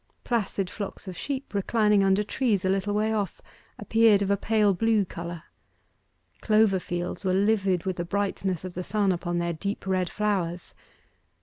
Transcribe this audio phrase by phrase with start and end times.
[0.23, 3.39] Placid flocks of sheep reclining under trees a little way off
[3.77, 5.43] appeared of a pale blue colour.
[6.41, 10.73] Clover fields were livid with the brightness of the sun upon their deep red flowers.